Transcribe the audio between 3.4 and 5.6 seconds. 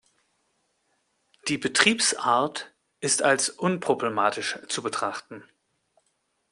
unproblematisch zu betrachten.